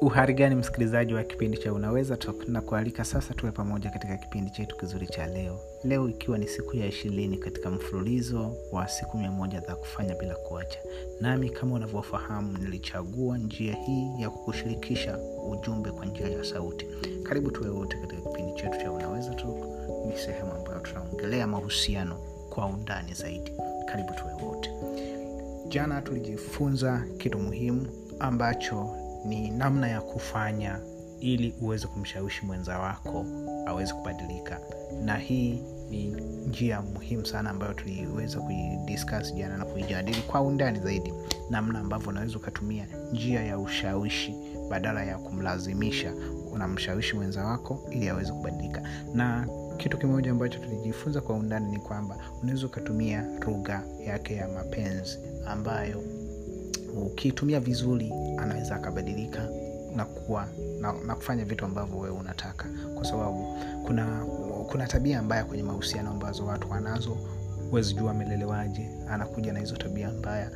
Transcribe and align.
uhari 0.00 0.34
gani 0.34 0.54
msikilizaji 0.54 1.14
wa 1.14 1.24
kipindi 1.24 1.58
cha 1.58 1.72
unaweza 1.72 2.16
Talk, 2.16 2.48
na 2.48 2.60
kualika 2.60 3.04
sasa 3.04 3.34
tuwe 3.34 3.52
pamoja 3.52 3.90
katika 3.90 4.16
kipindi 4.16 4.50
chetu 4.50 4.76
kizuri 4.76 5.06
cha 5.06 5.26
leo. 5.26 5.60
Leo 5.84 6.08
ikiwa 6.08 6.38
ni 6.38 6.48
siku 6.48 6.76
ya 6.76 6.86
ishirini 6.86 7.38
katika 7.38 7.70
mfululizo 7.70 8.56
wa 8.72 8.88
siku 8.88 9.18
mia 9.18 9.30
moja 9.30 9.60
za 9.60 9.76
kufanya 9.76 10.14
bila 10.14 10.34
kuacha. 10.34 10.78
Nami 11.20 11.50
kama 11.50 11.74
unavyofahamu 11.74 12.58
nilichagua 12.58 13.38
njia 13.38 13.74
hii 13.74 14.10
ya 14.22 14.30
kukushirikisha 14.30 15.18
ujumbe 15.50 15.90
kwa 15.90 16.06
njia 16.06 16.28
ya 16.28 16.44
sauti. 16.44 16.86
Karibu 17.22 17.50
tuwe 17.50 17.68
wote 17.70 17.96
katika 17.96 18.22
kipindi 18.22 18.52
chetu 18.54 18.78
cha 18.78 18.92
unaweza 18.92 19.34
Talk. 19.34 19.64
ni 20.06 20.16
sehemu 20.18 20.52
ambayo 20.52 20.78
tunaongelea 20.80 21.46
mahusiano 21.46 22.16
kwa 22.50 22.66
undani 22.66 23.14
zaidi. 23.14 23.52
Karibu 23.86 24.12
tuwe 24.14 24.32
wote. 24.48 24.70
Jana 25.68 26.02
tulijifunza 26.02 27.04
kitu 27.18 27.38
muhimu 27.38 27.86
ambacho 28.20 28.96
ni 29.24 29.50
namna 29.50 29.88
ya 29.88 30.00
kufanya 30.00 30.80
ili 31.20 31.54
uweze 31.62 31.86
kumshawishi 31.86 32.46
mwenza 32.46 32.78
wako 32.78 33.26
aweze 33.66 33.92
kubadilika. 33.94 34.60
Na 35.04 35.16
hii 35.16 35.62
ni 35.90 36.06
njia 36.48 36.82
muhimu 36.82 37.26
sana 37.26 37.50
ambayo 37.50 37.74
tuliweza 37.74 38.40
kuidiscuss 38.40 39.34
jana 39.34 39.56
na 39.56 39.64
kuijadili 39.64 40.22
kwa 40.22 40.40
undani 40.40 40.80
zaidi 40.80 41.14
namna 41.50 41.78
ambavyo 41.78 42.08
unaweza 42.08 42.36
ukatumia 42.36 42.86
njia 43.12 43.42
ya 43.44 43.58
ushawishi 43.58 44.34
badala 44.70 45.04
ya 45.04 45.18
kumlazimisha 45.18 46.14
unamshawishi 46.52 47.16
mwenza 47.16 47.44
wako 47.44 47.82
ili 47.90 48.08
aweze 48.08 48.32
kubadilika. 48.32 48.82
Na 49.14 49.48
kitu 49.76 49.98
kimoja 49.98 50.30
ambacho 50.30 50.58
tulijifunza 50.58 51.20
kwa 51.20 51.36
undani 51.36 51.70
ni 51.70 51.78
kwamba 51.78 52.16
unaweza 52.42 52.66
ukatumia 52.66 53.26
lugha 53.46 53.82
yake 54.06 54.34
ya 54.34 54.48
mapenzi 54.48 55.18
ambayo 55.46 56.02
ukiitumia 57.06 57.60
vizuri 57.60 58.12
anaweza 58.38 58.74
akabadilika 58.76 59.48
na 59.96 60.04
kuwa 60.04 60.48
na, 60.80 60.92
na 60.92 61.14
kufanya 61.14 61.44
vitu 61.44 61.64
ambavyo 61.64 61.98
wewe 61.98 62.16
unataka. 62.16 62.68
Kwa 62.94 63.04
sababu 63.04 63.56
kuna 63.86 64.24
kuna 64.70 64.86
tabia 64.86 65.22
mbaya 65.22 65.44
kwenye 65.44 65.62
mahusiano 65.62 66.10
ambazo 66.10 66.46
watu 66.46 66.70
wanazo 66.70 67.16
huwezi 67.70 67.94
jua 67.94 68.10
amelelewaje 68.10 68.90
anakuja 69.10 69.52
na 69.52 69.58
hizo 69.60 69.76
tabia 69.76 70.10
mbaya. 70.10 70.50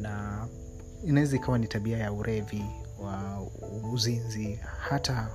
Na 0.00 0.46
inaweza 1.04 1.36
ikawa 1.36 1.58
ni 1.58 1.66
tabia 1.68 1.98
ya 1.98 2.12
urevi 2.12 2.64
wa 3.00 3.42
uzinzi 3.92 4.58
hata 4.88 5.28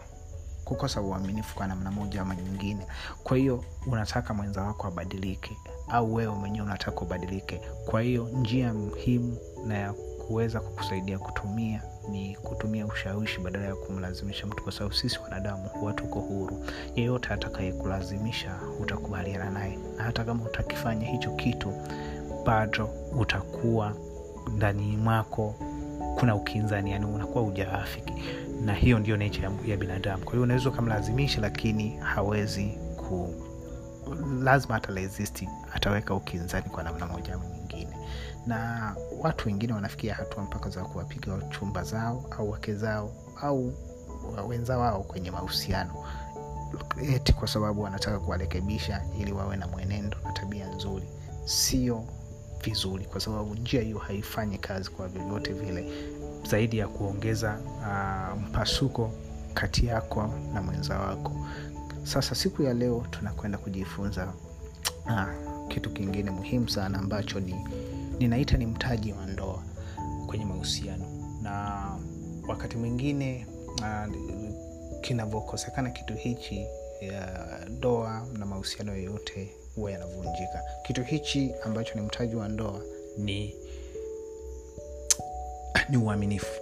kukosa 0.66 1.02
uaminifu 1.02 1.56
kwa 1.56 1.68
namna 1.68 1.92
moja 1.92 2.22
ama 2.22 2.36
nyingine. 2.36 2.88
Kwa 3.24 3.38
hiyo 3.38 3.64
unataka 3.88 4.34
mwenza 4.34 4.62
wako 4.64 4.88
abadilike 4.88 5.58
au 5.90 6.14
wewe 6.14 6.36
mwenyewe 6.36 6.66
unataka 6.66 7.02
ubadilike. 7.02 7.62
Kwa 7.86 8.02
hiyo 8.02 8.30
njia 8.30 8.74
muhimu 8.74 9.38
na 9.68 9.78
ya 9.78 9.94
kuweza 10.30 10.60
kukusaidia 10.60 11.20
kutumia 11.20 11.82
ni 12.10 12.36
kutumia 12.36 12.86
ushawishi 12.86 13.40
badala 13.40 13.66
ya 13.66 13.76
kumlazimisha 13.76 14.48
mtu 14.48 14.64
kwa 14.64 14.72
sababu 14.72 14.94
sisi 14.96 15.20
wanadamu 15.24 15.70
huwa 15.70 15.94
tuko 15.94 16.20
huru. 16.20 16.66
Yeyote 16.96 17.34
atakayekulazimisha 17.34 18.60
utakubaliana 18.80 19.50
naye. 19.50 19.80
Na 19.98 20.04
hata 20.04 20.24
kama 20.24 20.44
utakifanya 20.46 21.08
hicho 21.08 21.32
kitu 21.32 21.74
bado 22.46 22.90
utakuwa 23.20 23.94
ndani 24.56 24.98
mwako 24.98 25.56
kuna 26.20 26.36
ukinzani 26.36 26.92
yani 26.92 27.06
unakuwa 27.06 27.44
ujaafiki 27.44 28.14
na 28.66 28.74
hiyo 28.74 29.00
ndio 29.00 29.18
nature 29.18 29.50
ya, 29.66 29.78
binadamu. 29.78 30.24
Kwa 30.24 30.32
hiyo 30.32 30.44
unaweza 30.44 30.70
ukamlazimisha 30.70 31.42
lakini 31.42 31.90
hawezi 31.98 32.78
ku 32.98 33.34
lazima 34.44 34.76
ataresisti 34.76 35.50
ataweka 35.74 36.14
ukinzani 36.14 36.70
kwa 36.70 36.84
namna 36.84 37.06
moja 37.08 37.34
au 37.34 37.59
na 38.48 38.96
watu 39.20 39.48
wengine 39.48 39.74
wanafikia 39.74 40.16
hatua 40.16 40.44
mpaka 40.44 40.70
za 40.70 40.84
kuwapiga 40.84 41.42
chumba 41.50 41.84
zao 41.84 42.26
au 42.38 42.50
wake 42.52 42.76
zao 42.76 43.12
au 43.42 43.74
wenza 44.48 44.78
wao 44.78 45.04
kwenye 45.04 45.32
mahusiano. 45.32 46.06
Eti 47.02 47.34
kwa 47.34 47.48
sababu 47.48 47.82
wanataka 47.82 48.20
kuwarekebisha 48.20 49.02
ili 49.20 49.32
wawe 49.32 49.58
na 49.58 49.68
mwenendo 49.68 50.18
na 50.24 50.32
tabia 50.32 50.68
nzuri. 50.76 51.06
Sio 51.46 52.06
vizuri 52.64 53.06
kwa 53.06 53.20
sababu 53.20 53.56
njia 53.56 53.82
hiyo 53.82 53.98
haifanyi 53.98 54.58
kazi 54.58 54.90
kwa 54.90 55.08
vyovyote 55.08 55.54
vile. 55.54 55.92
Zaidi 56.50 56.78
ya 56.78 56.88
kuongeza 56.88 57.60
uh, 57.80 58.42
mpasuko 58.42 59.12
kati 59.54 59.86
yako 59.86 60.34
na 60.54 60.62
mwenza 60.62 61.00
wako. 61.00 61.32
Sasa 62.04 62.36
siku 62.36 62.64
ya 62.64 62.74
leo 62.74 63.06
tunakwenda 63.12 63.58
kujifunza 63.58 64.34
uh, 65.06 65.49
kitu 65.70 65.90
kingine 65.90 66.32
muhimu 66.32 66.70
sana 66.70 67.00
ambacho 67.00 67.40
ni 67.40 67.56
ninaita 68.20 68.58
ni 68.58 68.66
mtaji 68.66 69.14
wa 69.14 69.26
ndoa 69.26 69.64
kwenye 70.28 70.46
mahusiano. 70.46 71.06
Na 71.42 71.86
wakati 72.48 72.78
mwingine 72.78 73.48
kinavyokosekana 75.02 75.90
kitu 75.90 76.14
hichi 76.14 76.66
ndoa 77.70 78.28
na 78.38 78.46
mahusiano 78.46 78.96
yoyote 78.96 79.56
huwa 79.76 79.92
yanavunjika. 79.92 80.62
Kitu 80.84 81.04
hichi 81.04 81.52
ambacho 81.64 81.96
ni 81.96 82.02
mtaji 82.02 82.36
wa 82.36 82.50
ndoa 82.50 82.82
ni 83.18 83.56
ni 85.90 85.98
uaminifu. 85.98 86.62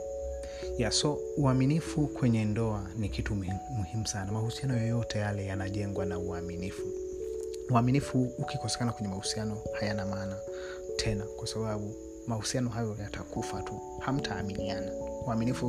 Ya 0.78 0.92
so 0.92 1.20
uaminifu 1.38 2.08
kwenye 2.08 2.46
ndoa 2.46 2.84
ni 2.98 3.10
kitu 3.10 3.36
muhimu 3.72 4.08
sana. 4.08 4.32
Mahusiano 4.32 4.78
yoyote 4.78 5.20
yale 5.20 5.46
yanajengwa 5.46 6.06
na 6.06 6.20
uaminifu 6.20 6.88
uaminifu 7.70 8.24
ukikosekana 8.38 8.92
kwenye 8.92 9.08
mahusiano 9.10 9.58
hayana 9.80 10.06
maana 10.06 10.38
tena 10.96 11.24
kwa 11.38 11.48
sababu 11.48 11.96
mahusiano 12.28 12.70
hayo 12.70 12.98
yatakufa 13.02 13.62
tu 13.62 13.80
hamtaaminiana. 14.00 14.92
Uaminifu 15.28 15.68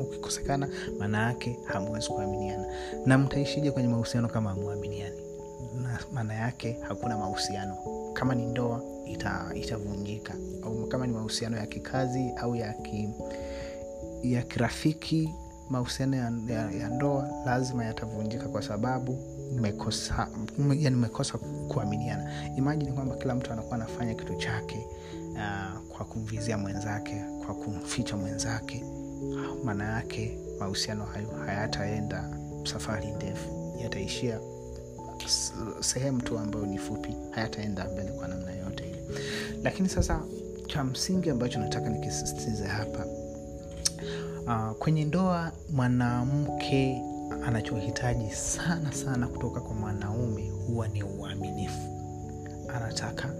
ukikosekana 0.00 0.68
maana 0.98 1.22
yake 1.22 1.58
hamwezi 1.64 2.08
kuaminiana. 2.08 2.66
Na 3.06 3.18
mtaishije 3.18 3.70
kwenye 3.70 3.88
mahusiano 3.88 4.28
kama 4.28 4.50
hamwaminiani? 4.50 5.22
Maana 6.12 6.34
yake 6.34 6.78
hakuna 6.88 7.18
mahusiano. 7.18 7.76
Kama 8.12 8.34
ni 8.34 8.46
ndoa 8.46 8.82
itavunjika. 9.54 10.34
Ita 10.34 10.66
au 10.66 10.86
kama 10.86 11.06
ni 11.06 11.12
mahusiano 11.12 11.56
ya 11.56 11.66
kikazi 11.66 12.32
au 12.36 12.56
ya 12.56 12.72
ki, 12.72 13.08
ya 14.22 14.42
kirafiki 14.42 15.34
mahusiano 15.70 16.16
ya, 16.16 16.32
ya, 16.48 16.70
ya 16.70 16.88
ndoa 16.88 17.28
lazima 17.46 17.84
yatavunjika 17.84 18.48
kwa 18.48 18.62
sababu 18.62 19.18
mekosa, 19.60 20.28
yani 20.76 20.96
mmekosa 20.96 21.38
kuaminiana. 21.68 22.30
Imajini 22.56 22.92
kwamba 22.92 23.16
kila 23.16 23.34
mtu 23.34 23.52
anakuwa 23.52 23.74
anafanya 23.74 24.14
kitu 24.14 24.34
chake 24.34 24.86
uh, 25.32 25.80
kwa 25.96 26.04
kumvizia 26.06 26.58
mwenzake 26.58 27.24
kwa 27.46 27.54
kumficha 27.54 28.16
mwenzake. 28.16 28.84
Maana 29.64 29.84
yake 29.84 30.38
mahusiano 30.60 31.04
hayo 31.04 31.28
hayataenda 31.46 32.30
safari 32.64 33.06
ndefu. 33.10 33.74
Yataishia 33.82 34.40
sehemu 35.80 36.22
tu 36.22 36.38
ambayo 36.38 36.66
ni 36.66 36.78
fupi 36.78 37.14
hayataenda 37.30 37.88
mbele 37.88 38.10
kwa 38.12 38.28
namna 38.28 38.50
yoyote 38.52 38.84
ile. 38.88 39.02
Lakini 39.62 39.88
sasa 39.88 40.20
cha 40.66 40.84
msingi 40.84 41.30
ambacho 41.30 41.58
nataka 41.58 41.88
nikisistize 41.90 42.64
hapa 42.66 43.06
uh, 44.48 44.70
kwenye 44.78 45.04
ndoa 45.04 45.52
mwanamke 45.70 47.02
anachohitaji 47.46 48.30
sana 48.30 48.92
sana 48.92 49.28
kutoka 49.28 49.60
kwa 49.60 49.74
mwanaume 49.74 50.50
huwa 50.50 50.88
ni 50.88 51.02
uaminifu. 51.02 51.98
Anataka 52.76 53.34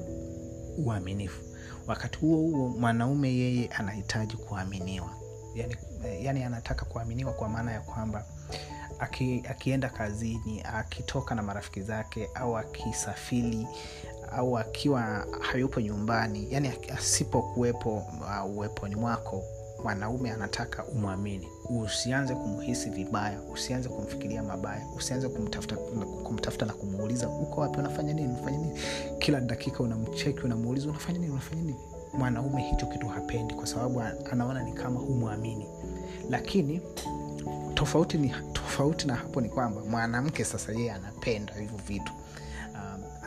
uaminifu. 0.79 1.43
Wakati 1.87 2.19
huo 2.19 2.37
huo 2.37 2.69
mwanaume 2.69 3.35
yeye 3.35 3.67
anahitaji 3.69 4.37
kuaminiwa. 4.37 5.11
Yani, 5.55 5.77
yani 6.23 6.43
anataka 6.45 6.85
kuaminiwa 6.85 7.33
kwa 7.33 7.49
maana 7.49 7.73
ya 7.73 7.81
kwamba 7.81 8.25
aki, 8.99 9.43
akienda 9.51 9.89
kazini 9.89 10.63
akitoka 10.63 11.35
na 11.35 11.43
marafiki 11.43 11.83
zake 11.83 12.29
au 12.35 12.57
akisafiri 12.57 13.67
au 14.33 14.59
akiwa 14.59 15.27
hayupo 15.41 15.81
nyumbani 15.81 16.47
yani 16.51 16.73
asipokuwepo 16.97 17.95
uh, 17.97 18.51
uweponi 18.57 18.97
mwako 18.97 19.45
mwanaume 19.85 20.31
anataka 20.33 20.85
umwamini. 20.85 21.49
Usianze 21.71 22.35
kumhisi 22.35 22.91
vibaya 22.91 23.41
usianze 23.53 23.89
kumfikiria 23.89 24.43
mabaya 24.43 24.87
usianze 24.97 25.29
kumtafuta, 25.29 25.77
kumtafuta 26.25 26.67
na 26.67 26.73
kumuuliza 26.73 27.29
uko 27.29 27.61
wapi? 27.61 27.79
Unafanya 27.79 28.13
nini? 28.13 28.29
Unafanya 28.29 28.59
nini? 28.59 28.81
Kila 29.19 29.41
dakika 29.41 29.83
unamcheki 29.83 30.41
unamuuliza 30.41 30.89
unafanya 30.89 31.19
nini? 31.19 31.33
Unafanya 31.33 31.63
nini? 31.63 31.79
Mwanaume 32.13 32.63
hicho 32.63 32.87
kitu 32.87 33.09
hapendi 33.09 33.55
kwa 33.55 33.67
sababu 33.67 34.03
anaona 34.33 34.63
ni 34.63 34.73
kama 34.73 35.01
humwamini. 35.01 35.67
Lakini 36.31 36.81
tofauti 37.75 38.19
ni 38.19 38.35
tofauti 38.53 39.07
na 39.07 39.15
hapo 39.15 39.41
ni 39.41 39.49
kwamba 39.49 39.81
mwanamke 39.85 40.45
sasa 40.45 40.73
yeye 40.73 40.93
anapenda 40.93 41.55
hivyo 41.55 41.79
vitu 41.89 42.13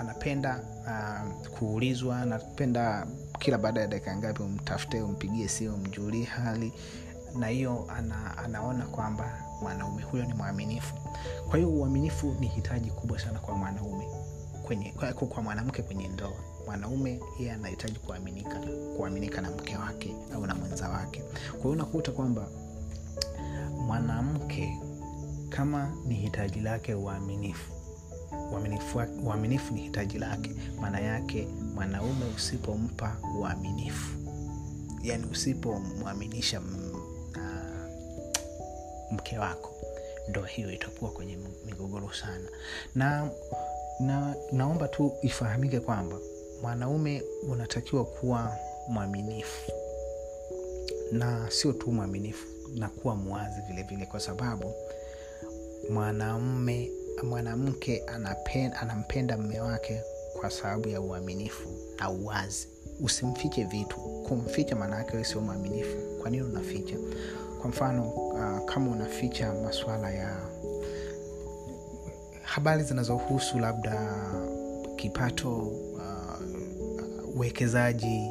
anapenda 0.02 0.60
uh, 0.86 1.48
kuulizwa 1.48 2.20
anapenda 2.22 3.08
kila 3.40 3.58
baada 3.58 3.82
ya 3.82 3.88
dakika 3.88 4.16
ngapi 4.18 4.44
umtafute 4.44 5.02
umpigie 5.02 5.48
simu 5.48 5.76
umjulie 5.76 6.24
hali. 6.26 6.74
Na 7.40 7.48
hiyo 7.48 7.88
ana, 7.98 8.38
anaona 8.38 8.86
kwamba 8.86 9.44
mwanaume 9.62 10.04
huyo 10.04 10.26
ni 10.26 10.34
mwaminifu. 10.34 10.96
Kwa 11.50 11.58
hiyo 11.58 11.70
uaminifu 11.70 12.36
ni 12.40 12.48
hitaji 12.48 12.92
kubwa 12.92 13.20
sana 13.20 13.40
kwa 13.40 13.56
mwanaume 13.56 14.06
kwenye 14.64 14.92
kwa, 14.92 15.14
kwa 15.14 15.44
mwanamke 15.44 15.82
kwenye 15.82 16.08
ndoa. 16.08 16.34
Mwanaume 16.66 17.20
yeye 17.40 17.52
anahitaji 17.52 18.00
kuaminika 18.00 18.60
kuaminika 18.98 19.42
na 19.42 19.52
mke 19.52 19.78
wake 19.78 20.16
au 20.34 20.46
na 20.48 20.56
mwenza 20.56 20.90
wake. 20.90 21.22
Kwa 21.52 21.60
hiyo 21.62 21.72
unakuta 21.72 22.12
kwamba 22.12 22.48
mwanamke 23.88 24.78
kama 25.50 25.92
ni 26.08 26.16
hitaji 26.16 26.60
lake 26.60 26.94
uaminifu 26.94 27.81
uaminifu, 29.24 29.74
ni 29.74 29.82
hitaji 29.82 30.20
lake. 30.20 30.52
Maana 30.82 31.00
yake 31.00 31.48
mwanaume 31.76 32.26
usipompa 32.36 33.18
uaminifu. 33.40 34.18
Yani 35.04 35.26
usipomwaminisha 35.32 36.62
mke 39.12 39.38
wako. 39.38 39.70
Ndo 40.30 40.42
hiyo 40.44 40.72
itakuwa 40.72 41.12
kwenye 41.12 41.38
migogoro 41.66 42.14
sana. 42.14 42.50
Na, 42.96 43.30
na 44.00 44.36
naomba 44.52 44.88
tu 44.88 45.14
ifahamike 45.22 45.80
kwamba 45.80 46.18
mwanaume 46.62 47.24
unatakiwa 47.50 48.06
kuwa 48.06 48.56
mwaminifu. 48.88 49.72
Na 51.12 51.52
sio 51.52 51.74
tu 51.74 51.92
mwaminifu 51.92 52.48
na 52.76 52.90
kuwa 52.90 53.16
mwazi 53.16 53.62
vile 53.62 53.84
vile 53.84 54.06
kwa 54.06 54.20
sababu 54.20 54.74
mwanaume 55.90 56.92
mwanamke 57.24 58.04
anampenda, 58.82 59.38
mme 59.38 59.60
wake 59.60 60.02
kwa 60.40 60.50
sababu 60.50 60.90
ya 60.90 61.02
uaminifu 61.02 61.70
na 62.00 62.10
uwazi. 62.10 62.68
Usimfiche 63.02 63.64
vitu. 63.64 63.98
Kumficha 64.28 64.76
maana 64.76 64.96
yake 64.96 65.18
we 65.18 65.24
sio 65.24 65.42
mwaminifu. 65.42 65.98
Kwa 66.22 66.30
nini 66.30 66.44
unaficha? 66.44 66.96
Kwa 67.62 67.70
mfano 67.70 68.10
uh, 68.10 68.66
kama 68.66 68.92
unaficha 68.92 69.54
maswala 69.54 70.12
ya 70.12 70.38
habari 72.42 72.84
zinazohusu 72.84 73.60
labda 73.60 74.16
kipato 74.96 75.72
uwekezaji 77.36 78.30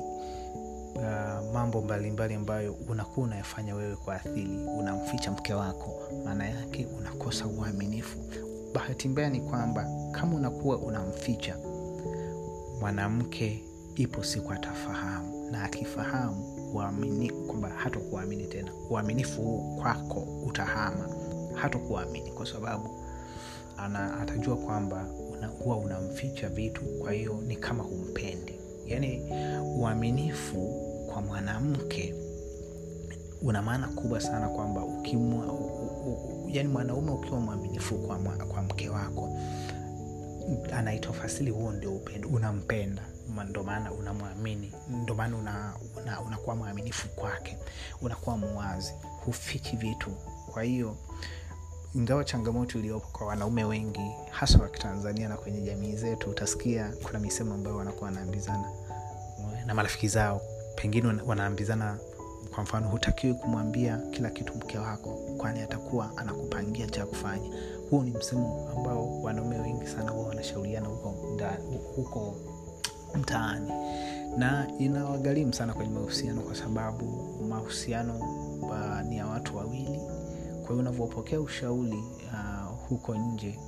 uh, 0.94 1.02
uh, 1.02 1.52
mambo 1.52 1.80
mbalimbali 1.82 2.08
mbali 2.10 2.34
ambayo 2.34 2.72
unakuwa 2.88 3.26
unayafanya 3.26 3.74
wewe 3.74 3.96
kwa 3.96 4.14
athili 4.14 4.64
unamficha 4.78 5.30
mke 5.30 5.54
wako. 5.54 6.02
Maana 6.24 6.48
yake 6.48 6.86
unakosa 6.98 7.46
uaminifu 7.46 8.18
bahati 8.74 9.08
mbaya 9.08 9.30
ni 9.30 9.40
kwamba 9.40 9.86
kama 10.12 10.36
unakuwa 10.36 10.78
unamficha 10.78 11.56
mwanamke 12.80 13.64
ipo 13.96 14.22
siku 14.22 14.52
atafahamu 14.52 15.50
na 15.50 15.62
akifahamu 15.64 16.70
kwamba 17.30 17.68
hata 17.68 17.98
tena. 18.46 18.72
Uaminifu 18.90 19.42
huu 19.42 19.76
kwako 19.80 20.20
utahama 20.46 21.08
hata 21.54 21.78
kuamini 21.78 22.30
kwa 22.32 22.46
sababu 22.46 22.90
ana, 23.76 24.20
atajua 24.20 24.56
kwamba 24.56 25.06
una, 25.32 25.50
unamficha 25.76 26.48
vitu 26.48 26.80
kwa 26.84 27.12
hiyo 27.12 27.40
ni 27.46 27.56
kama 27.56 27.82
humpendi. 27.84 28.54
Yaani 28.86 29.22
uaminifu 29.78 30.56
kwa 31.12 31.22
mwanamke 31.22 32.14
una 33.42 33.62
maana 33.62 33.88
kubwa 33.88 34.20
sana 34.20 34.48
kwamba 34.48 34.84
ukimwa 34.84 35.44
yani 36.48 36.68
mwanaume 36.68 37.10
ukiwa 37.10 37.40
mwaminifu 37.40 37.98
kwa, 37.98 38.18
kwa 38.18 38.62
mke 38.62 38.88
wako 38.88 39.36
anaitofasili 40.72 41.50
huo 41.50 41.72
ndio 41.72 41.92
upendo 41.92 42.28
unampenda. 42.28 43.02
Ndo 43.48 43.62
maana 43.62 43.92
unamwamini 43.92 44.72
ndo 44.88 45.14
maana 45.14 45.36
unakuwa 45.36 46.24
una, 46.24 46.40
una, 46.46 46.54
mwaminifu 46.54 47.08
kwake 47.08 47.58
unakuwa 48.02 48.36
muwazi 48.36 48.92
hufichi 49.24 49.76
vitu. 49.76 50.10
Kwa 50.52 50.62
hiyo 50.62 50.96
ingawa 51.94 52.24
changamoto 52.24 52.78
iliyopo 52.78 53.06
kwa 53.12 53.26
wanaume 53.26 53.64
wengi 53.64 54.10
hasa 54.30 54.58
wa 54.58 54.68
kitanzania 54.68 55.28
na 55.28 55.36
kwenye 55.36 55.60
jamii 55.60 55.96
zetu 55.96 56.30
utasikia 56.30 56.92
kuna 57.02 57.18
misemo 57.18 57.54
ambayo 57.54 57.76
wanakuwa 57.76 58.04
wanaambizana 58.04 58.70
na 59.66 59.74
marafiki 59.74 60.08
zao 60.08 60.40
pengine 60.76 61.22
wanaambizana 61.26 61.98
kwa 62.54 62.62
mfano 62.62 62.88
hutakiwi 62.88 63.34
kumwambia 63.34 63.96
kila 63.98 64.30
kitu 64.30 64.54
mke 64.54 64.78
wako 64.78 65.18
kwani 65.36 65.60
atakuwa 65.60 66.16
anakupangia 66.16 66.86
cha 66.86 67.06
kufanya. 67.06 67.50
Huu 67.90 68.02
ni 68.02 68.10
msemo 68.10 68.68
ambao 68.76 69.22
wanaume 69.22 69.58
wengi 69.58 69.86
sana 69.86 70.10
huwa 70.10 70.28
wanashauriana 70.28 70.86
huko, 70.88 71.08
huko 71.96 72.34
mtaani. 73.14 73.70
Na 74.38 74.68
inawagharimu 74.78 75.54
sana 75.54 75.74
kwenye 75.74 75.92
mahusiano 75.94 76.40
kwa 76.40 76.54
sababu 76.54 77.04
mahusiano 77.48 78.18
uh, 78.62 79.00
ni 79.08 79.16
ya 79.16 79.26
watu 79.26 79.56
wawili. 79.56 80.00
Kwa 80.60 80.68
hiyo 80.68 80.78
unavyopokea 80.78 81.40
ushauri 81.40 82.04
uh, 82.32 82.88
huko 82.88 83.14
nje 83.14 83.58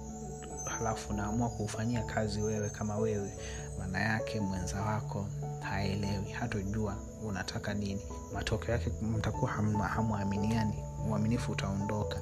halafu 0.78 1.12
unaamua 1.12 1.48
kuufanyia 1.48 2.02
kazi 2.02 2.42
wewe 2.42 2.70
kama 2.70 2.96
wewe 2.96 3.32
maana 3.78 4.00
yake 4.00 4.40
mwenza 4.40 4.80
wako 4.82 5.26
haelewi 5.60 6.30
hatojua 6.30 6.96
unataka 7.24 7.74
nini. 7.74 8.02
Matokeo 8.34 8.72
yake 8.74 8.90
mtakuwa 9.02 9.50
hamwaminiani 9.88 10.74
uaminifu 11.10 11.52
utaondoka. 11.52 12.16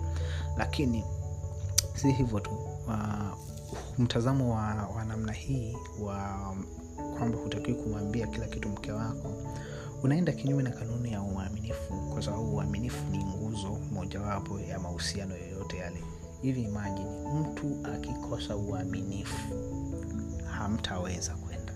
Lakini 0.56 1.04
si 1.94 2.12
hivyo 2.12 2.40
tu 2.40 2.50
uh, 2.86 3.38
mtazamo 3.98 4.54
wa, 4.54 4.62
wa 4.96 5.04
namna 5.04 5.32
hii 5.32 5.76
wa 6.00 6.54
kwamba 7.18 7.38
hutakiwi 7.38 7.74
kumwambia 7.82 8.26
kila 8.26 8.46
kitu 8.46 8.68
mke 8.68 8.92
wako 8.92 9.42
unaenda 10.02 10.32
kinyume 10.32 10.62
na 10.62 10.70
kanuni 10.70 11.12
ya 11.12 11.22
uaminifu 11.22 11.94
kwa 12.12 12.22
sababu 12.22 12.54
uaminifu 12.56 13.04
ni 13.10 13.24
nguzo 13.24 13.68
mojawapo 13.92 14.60
ya 14.60 14.78
mahusiano 14.78 15.36
yoyote 15.36 15.76
yale 15.76 16.02
hivi 16.42 16.62
imajini 16.62 17.10
mtu 17.40 17.90
akikosa 17.94 18.56
uaminifu 18.56 19.54
hamtaweza 20.58 21.34
kwenda. 21.34 21.72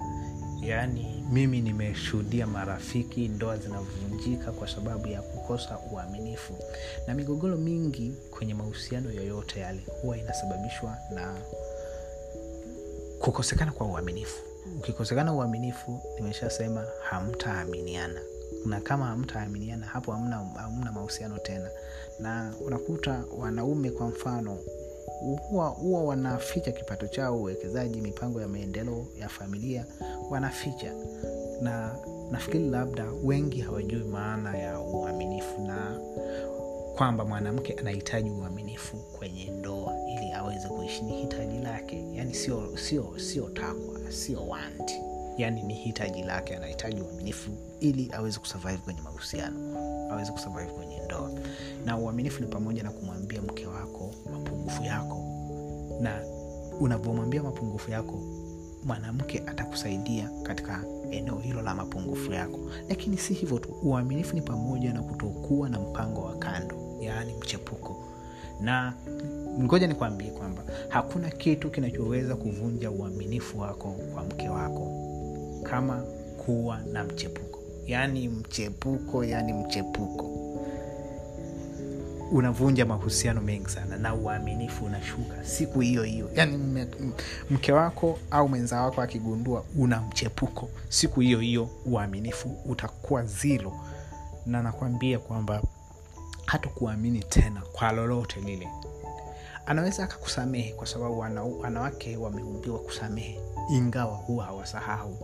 Yaani 0.62 1.24
mimi 1.32 1.60
nimeshuhudia 1.60 2.46
marafiki 2.46 3.28
ndoa 3.28 3.56
zinavunjika 3.56 4.52
kwa 4.52 4.68
sababu 4.68 5.06
ya 5.08 5.22
kukosa 5.22 5.78
uaminifu. 5.92 6.54
Na 7.06 7.14
migogoro 7.14 7.56
mingi 7.56 8.12
kwenye 8.30 8.54
mahusiano 8.54 9.10
yoyote 9.10 9.60
yale 9.60 9.80
huwa 10.02 10.18
inasababishwa 10.18 10.96
na 11.14 11.34
kukosekana 13.18 13.72
kwa 13.72 13.86
uaminifu. 13.86 14.42
Ukikosekana 14.78 15.32
uaminifu 15.32 16.00
nimeshasema 16.16 16.86
hamtaaminiana 17.10 18.20
na 18.66 18.80
kama 18.80 19.04
hamtaaminiana 19.06 19.86
hapo 19.86 20.12
hamna, 20.12 20.36
hamna 20.56 20.92
mahusiano 20.92 21.38
tena. 21.38 21.70
Na 22.18 22.54
unakuta 22.66 23.24
wanaume 23.38 23.90
kwa 23.90 24.08
mfano 24.08 24.58
huwa 25.48 25.68
huwa 25.68 26.04
wanaficha 26.04 26.72
kipato 26.72 27.06
chao 27.08 27.36
uwekezaji 27.38 28.00
mipango 28.00 28.40
ya 28.40 28.48
maendeleo 28.48 29.06
ya 29.20 29.28
familia 29.28 29.86
wanaficha. 30.30 30.92
Na 31.62 31.96
nafikiri 32.30 32.68
labda 32.70 33.06
wengi 33.24 33.60
hawajui 33.60 34.04
maana 34.04 34.58
ya 34.58 34.80
uaminifu 34.80 35.60
na 35.60 35.98
kwamba 36.96 37.24
mwanamke 37.24 37.72
anahitaji 37.72 38.30
uaminifu 38.30 38.96
kwenye 38.96 39.44
ndoa 39.50 39.94
ili 40.16 40.32
aweze 40.32 40.68
kuishi. 40.68 41.02
Ni 41.02 41.12
hitaji 41.20 41.58
lake. 41.58 42.04
Yani 42.12 42.34
sio 42.34 42.76
sio 42.76 43.18
sio 43.18 43.48
takwa 43.48 44.12
sio 44.12 44.46
wanti 44.48 45.00
yani 45.38 45.62
ni 45.62 45.74
hitaji 45.74 46.22
lake 46.22 46.56
anahitaji 46.56 47.00
uaminifu 47.00 47.50
ili 47.80 48.10
aweze 48.12 48.38
kusurvive 48.38 48.76
kwenye 48.78 49.00
mahusiano 49.00 49.78
aweze 50.12 50.32
kusurvive 50.32 50.72
kwenye 50.72 51.00
ndoa. 51.04 51.30
Na 51.84 51.98
uaminifu 51.98 52.40
ni 52.42 52.46
pamoja 52.48 52.82
na 52.82 52.90
kumwambia 52.90 53.42
mke 53.42 53.66
wako 53.66 54.14
mapungufu 54.32 54.82
yako. 54.82 55.24
Na 56.00 56.20
unavyomwambia 56.80 57.42
mapungufu 57.42 57.90
yako 57.90 58.22
mwanamke 58.84 59.42
atakusaidia 59.46 60.30
katika 60.42 60.84
eneo 61.10 61.38
hilo 61.38 61.62
la 61.62 61.74
mapungufu 61.74 62.32
yako. 62.32 62.58
Lakini 62.88 63.18
si 63.18 63.34
hivyo 63.34 63.58
tu 63.58 63.68
uaminifu 63.82 64.34
ni 64.34 64.42
pamoja 64.42 64.92
na 64.92 65.02
kutokuwa 65.02 65.68
na 65.68 65.80
mpango 65.80 66.20
wa 66.22 66.36
kando 66.36 66.76
yaani 67.00 67.32
mchepuko. 67.34 68.04
Na 68.60 68.94
ngoja 69.62 69.86
nikwambie 69.86 70.30
kwamba 70.30 70.62
hakuna 70.88 71.30
kitu 71.30 71.70
kinachoweza 71.70 72.36
kuvunja 72.36 72.90
uaminifu 72.90 73.60
wako 73.60 73.90
kwa 74.14 74.24
mke 74.24 74.48
wako 74.48 75.03
kama 75.70 76.02
kuwa 76.46 76.78
na 76.92 77.04
mchepuko. 77.04 77.60
Yaani 77.86 78.28
mchepuko 78.28 79.24
yaani 79.24 79.52
mchepuko. 79.52 80.30
Unavunja 82.32 82.86
mahusiano 82.86 83.40
mengi 83.40 83.68
sana 83.70 83.96
na 83.96 84.14
uaminifu 84.14 84.84
unashuka 84.84 85.44
siku 85.44 85.80
hiyo 85.80 86.02
hiyo. 86.02 86.30
Yaani 86.34 86.86
mke 87.50 87.72
wako 87.72 88.18
au 88.30 88.48
mwenza 88.48 88.80
wako 88.82 89.02
akigundua 89.02 89.64
una 89.78 90.00
mchepuko 90.00 90.68
siku 90.88 91.20
hiyo 91.20 91.40
hiyo 91.40 91.68
uaminifu 91.86 92.56
utakuwa 92.66 93.24
zilo 93.24 93.72
na 94.46 94.62
nakwambia 94.62 95.18
kwamba 95.18 95.62
hata 96.46 96.68
kuamini 96.68 97.20
tena 97.20 97.62
kwa 97.72 97.92
lolote 97.92 98.40
lile. 98.40 98.68
Anaweza 99.66 100.04
akakusamehe 100.04 100.72
kwa 100.72 100.86
sababu 100.86 101.18
wanawake 101.60 102.16
wameumbiwa 102.16 102.78
kusamehe 102.78 103.40
ingawa 103.70 104.14
huwa 104.16 104.44
hawasahau. 104.44 105.16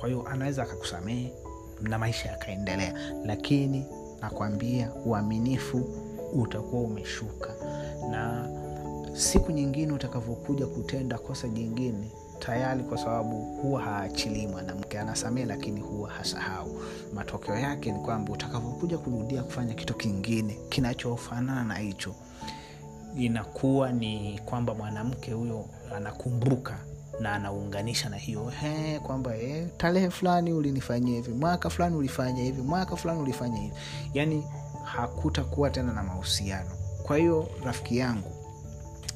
Kwa 0.00 0.08
hiyo 0.08 0.28
anaweza 0.28 0.62
akakusamehe 0.62 1.32
na 1.80 1.98
maisha 1.98 2.28
yakaendelea. 2.28 2.94
Lakini 3.24 3.86
nakwambia 4.20 4.92
uaminifu 5.06 5.78
utakuwa 6.32 6.82
umeshuka. 6.82 7.54
Na 8.10 8.48
siku 9.14 9.52
nyingine 9.52 9.92
utakavyokuja 9.92 10.66
kutenda 10.66 11.18
kosa 11.18 11.48
jingine 11.48 12.10
tayari 12.38 12.82
kwa 12.84 12.98
sababu 12.98 13.36
huwa 13.62 13.82
haachilii 13.82 14.46
mwanamke. 14.46 14.98
Anasamee 14.98 15.44
lakini 15.44 15.80
huwa 15.80 16.10
hasahau. 16.10 16.80
Matokeo 17.14 17.54
yake 17.58 17.92
ni 17.92 17.98
kwamba 17.98 18.32
utakavyokuja 18.32 18.98
kurudia 18.98 19.42
kufanya 19.42 19.74
kitu 19.74 19.94
kingine 19.94 20.58
kinachofanana 20.68 21.64
na 21.64 21.74
hicho 21.74 22.14
inakuwa 23.16 23.92
ni 23.92 24.40
kwamba 24.44 24.74
mwanamke 24.74 25.32
huyo 25.32 25.64
anakumbuka 25.96 26.78
na 27.20 27.32
anaunganisha 27.32 28.08
na 28.08 28.16
hiyo. 28.16 28.52
Kwamba 29.02 29.36
eh, 29.36 29.68
tarehe 29.76 30.10
fulani 30.10 30.52
ulinifanyia 30.52 31.14
hivi 31.16 31.32
mwaka 31.32 31.70
fulani 31.70 31.96
ulifanya 31.96 32.42
hivi 32.42 32.62
mwaka 32.62 32.96
fulani 32.96 33.20
ulifanya 33.20 33.58
hivi. 33.58 33.74
Yaani 34.14 34.44
hakutakuwa 34.84 35.70
tena 35.70 35.92
na 35.92 36.02
mahusiano. 36.02 36.70
Kwa 37.02 37.16
hiyo 37.18 37.48
rafiki 37.64 37.96
yangu 37.98 38.30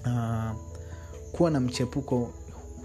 uh, 0.07 0.51
kuwa 1.33 1.51
na 1.51 1.61
mchepuko 1.61 2.31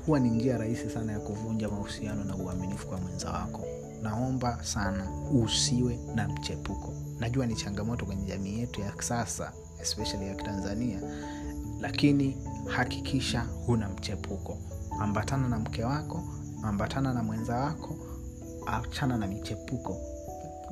huwa 0.05 0.19
ni 0.19 0.29
njia 0.29 0.57
rahisi 0.57 0.89
sana 0.89 1.11
ya 1.11 1.19
kuvunja 1.19 1.69
mahusiano 1.69 2.23
na 2.23 2.35
uaminifu 2.35 2.87
kwa 2.87 2.97
mwenza 2.97 3.31
wako. 3.31 3.65
Naomba 4.01 4.63
sana 4.63 5.07
usiwe 5.43 5.99
na 6.15 6.27
mchepuko. 6.27 6.93
Najua 7.19 7.45
ni 7.45 7.55
changamoto 7.55 8.05
kwenye 8.05 8.23
jamii 8.25 8.59
yetu 8.59 8.81
ya 8.81 8.93
sasa 9.01 9.51
especially 9.81 10.27
ya 10.27 10.35
kitanzania 10.35 10.99
lakini 11.81 12.37
hakikisha 12.67 13.41
huna 13.65 13.89
mchepuko 13.89 14.57
ambatana 14.99 15.47
na 15.47 15.59
mke 15.59 15.83
wako 15.83 16.23
ambatana 16.63 17.13
na 17.13 17.23
mwenza 17.23 17.55
wako 17.57 17.95
achana 18.65 19.17
na 19.17 19.27
michepuko. 19.27 19.97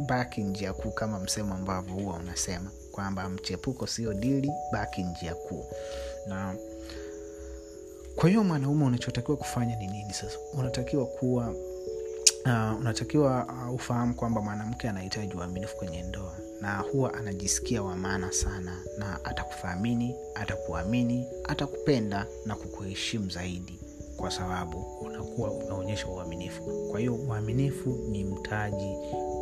Baki 0.08 0.44
njia 0.44 0.74
kuu 0.74 0.92
kama 0.92 1.20
msemo 1.20 1.54
ambavyo 1.56 1.94
huwa 1.94 2.16
unasema 2.16 2.72
kwamba 2.92 3.30
mchepuko 3.30 3.88
sio 3.88 4.14
dili 4.14 4.52
baki 4.74 5.04
njia 5.04 5.36
kuu. 5.36 5.66
Na 6.28 6.56
kwa 8.16 8.30
hiyo 8.30 8.44
mwanaume 8.44 8.86
unachotakiwa 8.86 9.38
kufanya 9.38 9.76
ni 9.76 9.88
nini 9.88 10.14
sasa? 10.14 10.38
Unatakiwa 10.54 11.06
kuwa 11.06 11.54
uh, 12.46 12.80
unatakiwa 12.80 13.46
uh, 13.46 13.74
ufahamu 13.76 14.14
kwamba 14.16 14.42
mwanamke 14.42 14.90
anahitaji 14.90 15.34
uaminifu 15.34 15.76
kwenye 15.78 16.04
ndoa 16.04 16.38
na 16.62 16.78
huwa 16.78 17.14
anajisikia 17.14 17.84
wa 17.84 17.96
maana 17.96 18.32
sana 18.32 18.78
na 18.98 19.26
atakuthamini 19.26 20.16
atakuamini 20.36 21.28
atakupenda 21.44 22.26
na 22.46 22.56
kukuheshimu 22.56 23.30
zaidi 23.30 23.80
kwa 24.20 24.32
sababu 24.32 24.78
unakuwa 25.02 25.52
unaonyesha 25.52 26.08
uaminifu. 26.08 26.88
Kwa 26.92 27.00
hiyo 27.00 27.16
uaminifu 27.16 27.90
ni 27.90 28.24
mtaji 28.24 28.98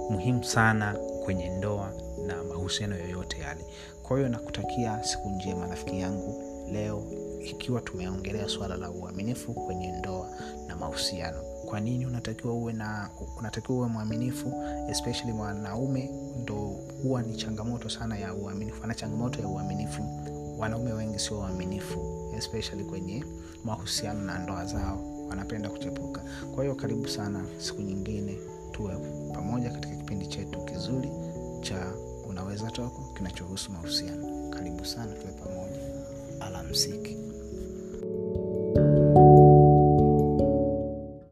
muhimu 0.10 0.44
sana 0.44 0.94
kwenye 1.26 1.50
ndoa 1.50 1.94
na 2.28 2.44
mahusiano 2.44 2.96
yoyote 2.98 3.40
yale. 3.40 3.66
Kwa 4.04 4.18
hiyo 4.18 4.30
nakutakia 4.30 5.04
siku 5.04 5.30
njema 5.30 5.68
rafiki 5.68 6.00
yangu 6.00 6.44
leo 6.72 7.04
ikiwa 7.42 7.82
tumeongelea 7.82 8.48
swala 8.50 8.78
la 8.78 8.92
uaminifu 8.92 9.54
kwenye 9.54 9.92
ndoa 9.92 10.30
na 10.68 10.76
mahusiano. 10.76 11.42
Kwa 11.66 11.80
nini 11.80 12.06
unatakiwa 12.06 12.54
uwe 12.54 12.74
na 12.74 13.10
unatakiwa 13.40 13.78
uwe 13.78 13.88
mwaminifu 13.88 14.54
especially 14.90 15.34
mwanaume 15.34 16.12
ndo 16.42 16.56
huwa 17.04 17.22
ni 17.22 17.36
changamoto 17.36 17.90
sana 17.90 18.18
ya 18.18 18.34
uaminifu 18.34 18.84
ana 18.84 18.96
changamoto 18.96 19.42
ya 19.42 19.48
uaminifu. 19.48 20.04
Wanaume 20.58 20.94
wengi 20.94 21.20
sio 21.20 21.40
waaminifu 21.40 22.17
especially 22.38 22.84
kwenye 22.84 23.25
mahusiano 23.63 24.22
na 24.22 24.39
ndoa 24.39 24.65
zao. 24.65 25.13
Wanapenda 25.29 25.70
kuchepuka. 25.70 26.22
Kwa 26.56 26.63
hiyo 26.63 26.75
karibu 26.75 27.08
sana 27.08 27.46
siku 27.58 27.82
nyingine 27.82 28.38
tuwe 28.72 28.96
pamoja 29.34 29.70
katika 29.70 29.96
kipindi 29.96 30.27
chetu 30.27 30.62
kizuri 30.65 31.10
cha 31.62 31.94
unaweza 32.29 32.72
toko 32.72 33.13
kinachohusu 33.17 33.72
mahusiano. 33.72 34.50
Karibu 34.50 34.86
sana 34.86 35.13
tuwe 35.13 35.34
pamoja. 35.34 35.79
Alamsiki 36.39 37.17